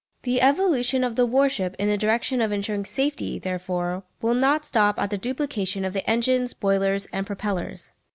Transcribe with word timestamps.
The 0.23 0.41
evolution 0.41 1.03
of 1.03 1.15
the 1.15 1.27
warship 1.27 1.75
in 1.77 1.87
the 1.87 1.95
direction 1.95 2.41
of 2.41 2.51
ensuring 2.51 2.85
safety, 2.85 3.37
therefore, 3.37 4.01
will 4.19 4.33
not 4.33 4.65
stop 4.65 4.97
at 4.97 5.11
the 5.11 5.17
duplication 5.19 5.85
of 5.85 5.93
the 5.93 6.09
engines, 6.09 6.55
boilers 6.55 7.05
and 7.13 7.23
propellers. 7.23 7.91